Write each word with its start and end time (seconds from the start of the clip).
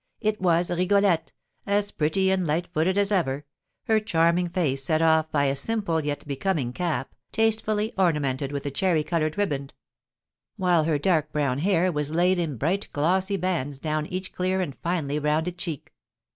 It 0.19 0.41
was 0.41 0.71
Rigolette, 0.71 1.31
as 1.67 1.91
pretty 1.91 2.31
and 2.31 2.47
light 2.47 2.67
footed 2.73 2.97
as 2.97 3.11
ever, 3.11 3.45
her 3.83 3.99
charming 3.99 4.49
face 4.49 4.83
set 4.83 4.99
off 4.99 5.29
by 5.29 5.45
a 5.45 5.55
simple 5.55 6.03
yet 6.03 6.27
becoming 6.27 6.73
cap, 6.73 7.13
tastefully 7.31 7.93
ornamented 7.99 8.51
with 8.51 8.73
cherry 8.73 9.03
coloured 9.03 9.37
riband; 9.37 9.75
while 10.57 10.85
her 10.85 10.97
dark 10.97 11.31
brown 11.31 11.59
hair 11.59 11.91
was 11.91 12.15
laid 12.15 12.39
in 12.39 12.57
bright 12.57 12.89
glossy 12.93 13.37
bands 13.37 13.77
down 13.77 14.07
each 14.07 14.33
clear 14.33 14.59
and 14.59 14.75
finely 14.79 15.19
rounded 15.19 15.59
cheek. 15.59 15.93